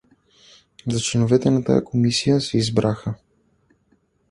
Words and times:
За 0.93 0.99
членове 0.99 1.39
на 1.51 1.63
тая 1.63 1.83
комисия 1.83 2.41
се 2.41 2.57
избраха. 2.57 3.15